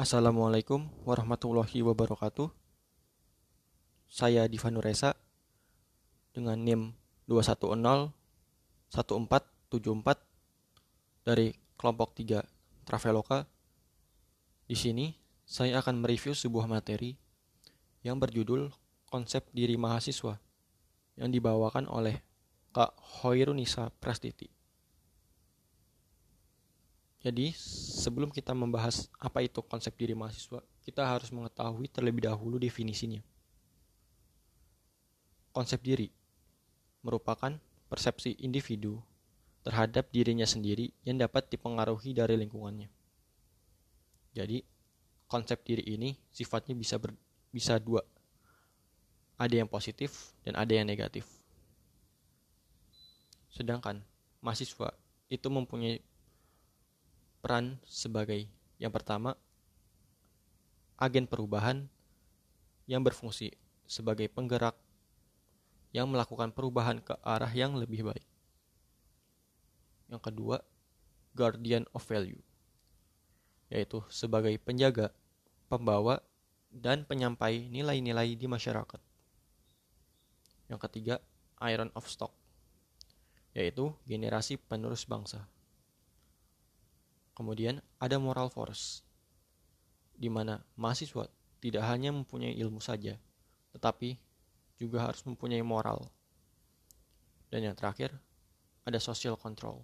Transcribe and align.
Assalamualaikum 0.00 0.88
warahmatullahi 1.04 1.84
wabarakatuh. 1.84 2.48
Saya 4.08 4.48
Diva 4.48 4.72
Nuresa 4.72 5.12
dengan 6.32 6.56
NIM 6.56 6.96
210 7.28 8.08
1474 8.96 10.16
dari 11.20 11.52
kelompok 11.76 12.16
3 12.16 12.48
Traveloka. 12.88 13.44
Di 14.64 14.72
sini 14.72 15.20
saya 15.44 15.84
akan 15.84 16.00
mereview 16.00 16.32
sebuah 16.32 16.64
materi 16.64 17.20
yang 18.00 18.16
berjudul 18.16 18.72
Konsep 19.04 19.52
Diri 19.52 19.76
Mahasiswa 19.76 20.40
yang 21.20 21.28
dibawakan 21.28 21.84
oleh 21.92 22.24
Kak 22.72 22.96
Hoirunisa 23.20 23.92
Prastiti. 24.00 24.48
Jadi, 27.20 27.52
sebelum 28.00 28.32
kita 28.32 28.56
membahas 28.56 29.12
apa 29.20 29.44
itu 29.44 29.60
konsep 29.60 29.92
diri 29.92 30.16
mahasiswa, 30.16 30.64
kita 30.80 31.04
harus 31.04 31.28
mengetahui 31.28 31.84
terlebih 31.92 32.24
dahulu 32.24 32.56
definisinya. 32.56 33.20
Konsep 35.52 35.84
diri 35.84 36.08
merupakan 37.04 37.52
persepsi 37.92 38.40
individu 38.40 39.04
terhadap 39.60 40.08
dirinya 40.08 40.48
sendiri 40.48 40.96
yang 41.04 41.20
dapat 41.20 41.52
dipengaruhi 41.52 42.16
dari 42.16 42.40
lingkungannya. 42.40 42.88
Jadi, 44.32 44.64
konsep 45.28 45.60
diri 45.60 45.84
ini 45.92 46.16
sifatnya 46.32 46.72
bisa 46.72 46.96
ber, 46.96 47.12
bisa 47.52 47.76
dua. 47.76 48.00
Ada 49.36 49.60
yang 49.60 49.68
positif 49.68 50.32
dan 50.40 50.56
ada 50.56 50.72
yang 50.72 50.88
negatif. 50.88 51.28
Sedangkan 53.52 54.00
mahasiswa 54.40 54.96
itu 55.28 55.48
mempunyai 55.52 56.00
peran 57.40 57.80
sebagai 57.88 58.46
yang 58.76 58.92
pertama 58.92 59.36
agen 61.00 61.24
perubahan 61.24 61.88
yang 62.84 63.00
berfungsi 63.00 63.56
sebagai 63.88 64.28
penggerak 64.28 64.76
yang 65.90 66.06
melakukan 66.06 66.54
perubahan 66.54 67.02
ke 67.02 67.16
arah 67.24 67.50
yang 67.50 67.74
lebih 67.74 68.06
baik. 68.06 68.26
Yang 70.06 70.22
kedua, 70.30 70.56
guardian 71.34 71.86
of 71.94 72.02
value, 72.06 72.38
yaitu 73.70 74.02
sebagai 74.10 74.54
penjaga, 74.62 75.10
pembawa, 75.70 76.22
dan 76.70 77.02
penyampai 77.02 77.66
nilai-nilai 77.66 78.38
di 78.38 78.46
masyarakat. 78.46 79.02
Yang 80.70 80.80
ketiga, 80.86 81.14
iron 81.58 81.90
of 81.98 82.06
stock, 82.06 82.30
yaitu 83.54 83.90
generasi 84.06 84.54
penerus 84.58 85.02
bangsa. 85.06 85.46
Kemudian 87.40 87.80
ada 87.96 88.20
moral 88.20 88.52
force, 88.52 89.00
di 90.12 90.28
mana 90.28 90.60
mahasiswa 90.76 91.24
tidak 91.64 91.88
hanya 91.88 92.12
mempunyai 92.12 92.52
ilmu 92.52 92.84
saja, 92.84 93.16
tetapi 93.72 94.20
juga 94.76 95.08
harus 95.08 95.24
mempunyai 95.24 95.64
moral. 95.64 96.04
Dan 97.48 97.64
yang 97.64 97.72
terakhir, 97.72 98.12
ada 98.84 99.00
social 99.00 99.40
control. 99.40 99.80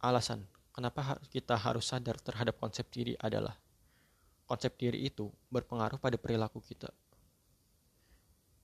Alasan 0.00 0.48
kenapa 0.72 1.20
kita 1.28 1.52
harus 1.60 1.92
sadar 1.92 2.16
terhadap 2.16 2.56
konsep 2.56 2.88
diri 2.88 3.12
adalah 3.20 3.60
konsep 4.48 4.72
diri 4.80 5.04
itu 5.04 5.28
berpengaruh 5.52 6.00
pada 6.00 6.16
perilaku 6.16 6.64
kita. 6.64 6.88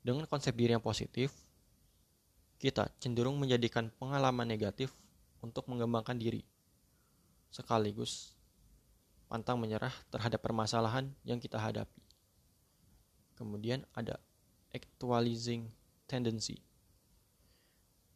Dengan 0.01 0.25
konsep 0.25 0.57
diri 0.57 0.73
yang 0.73 0.81
positif, 0.81 1.37
kita 2.57 2.89
cenderung 2.97 3.37
menjadikan 3.37 3.93
pengalaman 4.01 4.49
negatif 4.49 5.02
untuk 5.43 5.67
mengembangkan 5.67 6.17
diri, 6.17 6.47
sekaligus 7.51 8.33
pantang 9.27 9.59
menyerah 9.59 9.93
terhadap 10.09 10.41
permasalahan 10.41 11.11
yang 11.27 11.43
kita 11.43 11.59
hadapi. 11.59 12.01
Kemudian 13.35 13.83
ada 13.93 14.23
actualizing 14.71 15.69
tendency, 16.07 16.63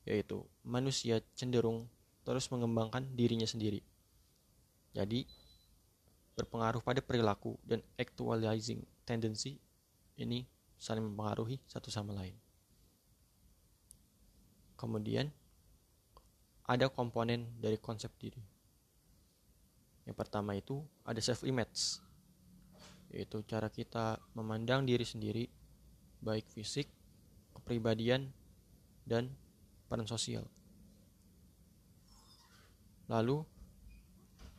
yaitu 0.07 0.47
manusia 0.63 1.21
cenderung 1.35 1.89
terus 2.23 2.47
mengembangkan 2.53 3.05
dirinya 3.17 3.49
sendiri. 3.49 3.81
Jadi, 4.97 5.29
berpengaruh 6.37 6.85
pada 6.85 7.01
perilaku 7.01 7.57
dan 7.65 7.81
actualizing 7.97 8.85
tendency 9.09 9.57
ini 10.21 10.45
saling 10.77 11.05
mempengaruhi 11.05 11.61
satu 11.65 11.89
sama 11.89 12.13
lain. 12.13 12.37
Kemudian, 14.77 15.33
ada 16.67 16.91
komponen 16.91 17.47
dari 17.63 17.79
konsep 17.79 18.11
diri. 18.19 18.43
Yang 20.07 20.17
pertama 20.19 20.55
itu 20.55 20.83
ada 21.03 21.19
self 21.19 21.43
image 21.47 22.03
yaitu 23.11 23.39
cara 23.47 23.71
kita 23.71 24.19
memandang 24.35 24.83
diri 24.83 25.07
sendiri, 25.07 25.47
baik 26.21 26.47
fisik, 26.51 26.91
kepribadian, 27.55 28.29
dan 29.07 29.31
peran 29.87 30.05
sosial. 30.11 30.45
Lalu 33.07 33.47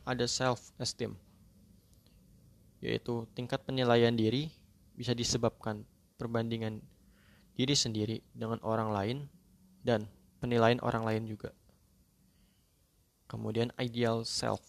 ada 0.08 0.24
self-esteem, 0.24 1.12
yaitu 2.80 3.28
tingkat 3.36 3.60
penilaian 3.68 4.16
diri 4.16 4.48
bisa 4.96 5.12
disebabkan 5.12 5.84
perbandingan 6.16 6.80
diri 7.52 7.76
sendiri 7.76 8.24
dengan 8.32 8.56
orang 8.64 8.90
lain 8.90 9.18
dan 9.84 10.08
penilaian 10.40 10.80
orang 10.80 11.04
lain 11.04 11.28
juga. 11.28 11.52
Kemudian 13.28 13.68
ideal 13.76 14.24
self 14.24 14.64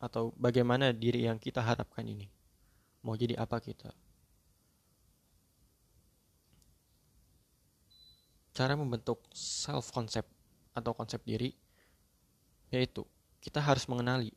atau 0.00 0.32
bagaimana 0.40 0.96
diri 0.96 1.28
yang 1.28 1.36
kita 1.36 1.60
harapkan 1.60 2.08
ini 2.08 2.24
mau 3.04 3.12
jadi 3.12 3.36
apa 3.36 3.60
kita. 3.60 3.92
Cara 8.56 8.72
membentuk 8.76 9.20
self 9.36 9.92
concept 9.92 10.28
atau 10.72 10.96
konsep 10.96 11.20
diri 11.28 11.52
yaitu 12.72 13.04
kita 13.44 13.60
harus 13.60 13.84
mengenali 13.90 14.32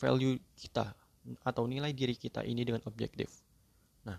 value 0.00 0.42
kita 0.58 0.90
atau 1.46 1.70
nilai 1.70 1.94
diri 1.94 2.18
kita 2.18 2.42
ini 2.42 2.66
dengan 2.66 2.82
objektif. 2.90 3.30
Nah, 4.02 4.18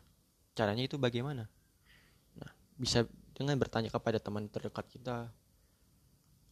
caranya 0.56 0.88
itu 0.88 0.96
bagaimana? 0.96 1.52
Nah, 2.40 2.52
bisa 2.80 3.04
dengan 3.36 3.60
bertanya 3.60 3.92
kepada 3.92 4.24
teman 4.24 4.48
terdekat 4.48 4.88
kita 4.88 5.28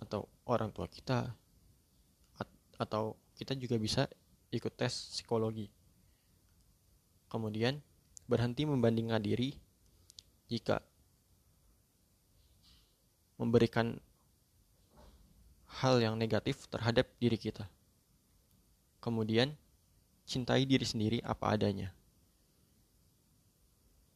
atau 0.02 0.26
orang 0.50 0.74
tua 0.74 0.90
kita 0.90 1.32
atau 2.82 3.14
kita 3.38 3.54
juga 3.54 3.78
bisa 3.78 4.10
ikut 4.50 4.74
tes 4.74 4.90
psikologi 4.90 5.70
kemudian 7.30 7.78
berhenti 8.26 8.66
membandingkan 8.66 9.22
diri 9.22 9.54
jika 10.52 10.82
memberikan 13.40 13.96
hal 15.80 15.98
yang 16.04 16.20
negatif 16.20 16.68
terhadap 16.68 17.08
diri 17.18 17.40
kita. 17.40 17.66
Kemudian, 19.02 19.56
cintai 20.30 20.68
diri 20.68 20.86
sendiri 20.86 21.18
apa 21.26 21.58
adanya. 21.58 21.90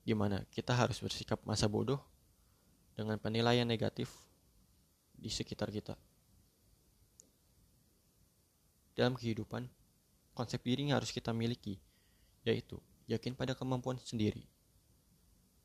Gimana 0.05 0.45
kita 0.53 0.77
harus 0.77 1.01
bersikap 1.01 1.41
masa 1.41 1.65
bodoh 1.65 1.97
dengan 2.93 3.17
penilaian 3.17 3.65
negatif 3.65 4.13
di 5.15 5.31
sekitar 5.31 5.71
kita. 5.71 5.95
Dalam 8.95 9.15
kehidupan, 9.19 9.67
konsep 10.31 10.63
diri 10.63 10.87
yang 10.87 10.99
harus 10.99 11.11
kita 11.11 11.35
miliki, 11.35 11.79
yaitu 12.47 12.79
yakin 13.11 13.35
pada 13.35 13.55
kemampuan 13.55 13.99
sendiri, 13.99 14.47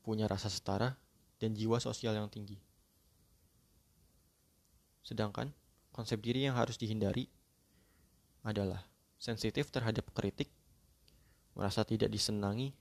punya 0.03 0.27
rasa 0.27 0.51
setara, 0.51 0.99
dan 1.41 1.57
jiwa 1.57 1.81
sosial 1.81 2.13
yang 2.13 2.29
tinggi. 2.29 2.59
Sedangkan 5.01 5.49
konsep 5.89 6.21
diri 6.21 6.45
yang 6.45 6.53
harus 6.53 6.77
dihindari 6.77 7.25
adalah 8.45 8.85
sensitif 9.17 9.73
terhadap 9.73 10.05
kritik, 10.13 10.49
merasa 11.57 11.81
tidak 11.81 12.09
disenangi, 12.13 12.73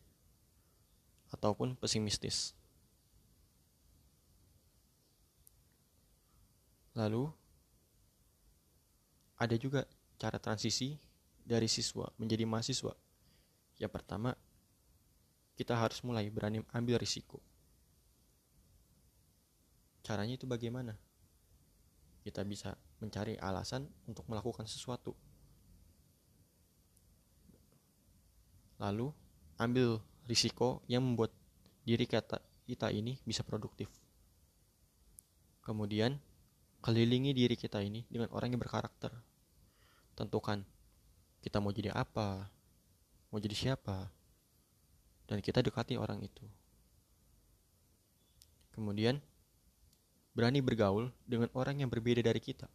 ataupun 1.31 1.79
pesimistis. 1.79 2.53
Lalu, 6.99 7.31
ada 9.39 9.57
juga 9.57 9.87
cara 10.21 10.37
transisi 10.37 10.99
dari 11.41 11.71
siswa 11.71 12.11
menjadi 12.21 12.45
mahasiswa. 12.45 12.93
Yang 13.81 13.93
pertama, 13.95 14.37
kita 15.57 15.77
harus 15.77 16.01
mulai 16.05 16.29
berani 16.29 16.61
ambil 16.73 17.01
risiko. 17.01 17.41
Caranya 20.05 20.37
itu 20.37 20.45
bagaimana? 20.45 20.97
Kita 22.21 22.45
bisa 22.45 22.77
mencari 23.01 23.37
alasan 23.41 23.89
untuk 24.05 24.29
melakukan 24.29 24.69
sesuatu. 24.69 25.17
Lalu, 28.81 29.13
ambil 29.61 30.01
risiko 30.25 30.81
yang 30.89 31.05
membuat 31.05 31.33
diri 31.85 32.09
kita, 32.09 32.41
kita 32.65 32.89
ini 32.93 33.21
bisa 33.25 33.45
produktif. 33.45 33.89
Kemudian, 35.61 36.17
kelilingi 36.81 37.37
diri 37.37 37.57
kita 37.57 37.85
ini 37.85 38.09
dengan 38.09 38.33
orang 38.33 38.57
yang 38.57 38.61
berkarakter. 38.61 39.13
Tentukan 40.17 40.65
kita 41.45 41.61
mau 41.61 41.73
jadi 41.73 41.93
apa, 41.93 42.49
mau 43.33 43.41
jadi 43.41 43.57
siapa, 43.57 44.09
dan 45.29 45.45
kita 45.45 45.61
dekati 45.61 45.97
orang 46.01 46.21
itu. 46.25 46.45
Kemudian, 48.73 49.21
berani 50.33 50.65
bergaul 50.65 51.13
dengan 51.29 51.53
orang 51.53 51.85
yang 51.85 51.93
berbeda 51.93 52.25
dari 52.25 52.41
kita. 52.41 52.69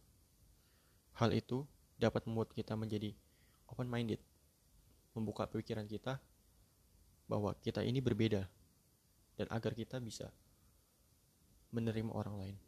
Hal 1.18 1.34
itu 1.34 1.66
dapat 1.98 2.26
membuat 2.28 2.52
kita 2.54 2.78
menjadi 2.78 3.10
open-minded, 3.66 4.22
membuka 5.16 5.50
pikiran 5.50 5.88
kita 5.88 6.22
bahwa 7.26 7.58
kita 7.58 7.82
ini 7.82 7.98
berbeda, 7.98 8.46
dan 9.34 9.46
agar 9.50 9.74
kita 9.74 9.98
bisa 9.98 10.30
menerima 11.74 12.12
orang 12.14 12.36
lain. 12.38 12.65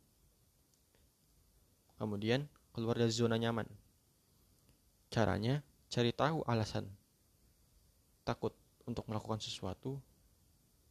Kemudian, 1.99 2.47
keluar 2.71 2.95
dari 2.95 3.11
zona 3.11 3.35
nyaman. 3.35 3.67
Caranya, 5.11 5.67
cari 5.91 6.15
tahu 6.15 6.47
alasan 6.47 6.87
takut 8.23 8.55
untuk 8.87 9.09
melakukan 9.11 9.43
sesuatu 9.43 9.99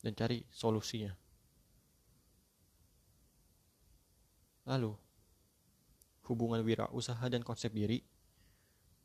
dan 0.04 0.12
cari 0.14 0.44
solusinya. 0.52 1.16
Lalu, 4.68 4.92
hubungan 6.28 6.60
wirausaha 6.60 7.24
dan 7.32 7.40
konsep 7.40 7.72
diri, 7.72 8.04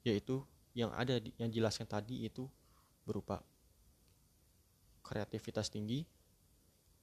yaitu 0.02 0.42
yang 0.74 0.90
ada 0.90 1.22
di, 1.22 1.30
yang 1.38 1.54
jelaskan 1.54 1.86
tadi 1.86 2.26
itu 2.26 2.50
berupa 3.06 3.46
kreativitas 5.06 5.70
tinggi, 5.70 6.02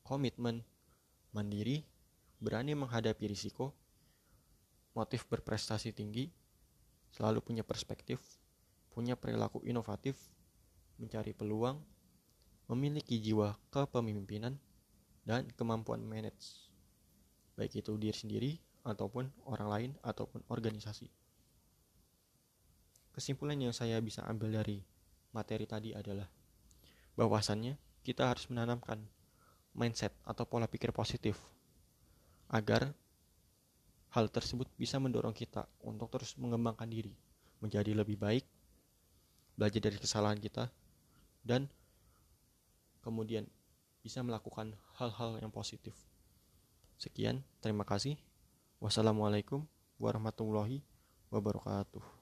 komitmen, 0.03 0.59
mandiri, 1.31 1.87
berani 2.43 2.75
menghadapi 2.75 3.31
risiko, 3.31 3.71
motif 4.93 5.25
berprestasi 5.29 5.93
tinggi, 5.93 6.29
selalu 7.13 7.41
punya 7.43 7.63
perspektif, 7.65 8.21
punya 8.89 9.17
perilaku 9.17 9.61
inovatif, 9.65 10.17
mencari 10.97 11.33
peluang, 11.33 11.81
memiliki 12.69 13.17
jiwa 13.17 13.57
kepemimpinan, 13.73 14.57
dan 15.25 15.45
kemampuan 15.53 16.01
manage 16.01 16.69
baik 17.59 17.83
itu 17.83 17.91
diri 17.99 18.15
sendiri 18.15 18.51
ataupun 18.87 19.27
orang 19.51 19.67
lain 19.67 19.91
ataupun 19.99 20.47
organisasi. 20.47 21.11
Kesimpulan 23.11 23.59
yang 23.59 23.75
saya 23.75 23.99
bisa 23.99 24.23
ambil 24.23 24.63
dari 24.63 24.79
materi 25.35 25.67
tadi 25.67 25.91
adalah 25.91 26.31
bahwasannya 27.19 27.75
kita 28.07 28.31
harus 28.31 28.47
menanamkan 28.47 29.03
mindset 29.75 30.15
atau 30.23 30.47
pola 30.47 30.71
pikir 30.71 30.95
positif 30.95 31.35
agar 32.47 32.95
hal 34.09 34.25
tersebut 34.29 34.65
bisa 34.77 34.97
mendorong 34.97 35.33
kita 35.33 35.69
untuk 35.85 36.09
terus 36.09 36.33
mengembangkan 36.37 36.89
diri 36.89 37.13
menjadi 37.59 37.91
lebih 37.91 38.15
baik, 38.15 38.47
belajar 39.59 39.81
dari 39.83 39.97
kesalahan 39.99 40.39
kita, 40.39 40.71
dan 41.43 41.67
kemudian 43.03 43.47
bisa 43.99 44.23
melakukan 44.23 44.75
hal-hal 44.95 45.39
yang 45.43 45.51
positif. 45.51 45.95
Sekian, 46.95 47.43
terima 47.59 47.83
kasih. 47.83 48.15
Wassalamualaikum 48.79 49.67
warahmatullahi 49.99 50.83
wabarakatuh. 51.31 52.18